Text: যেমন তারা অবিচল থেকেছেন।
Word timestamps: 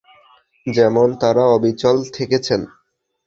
যেমন 0.65 1.07
তারা 1.15 1.43
অবিচল 1.47 1.97
থেকেছেন। 2.13 2.61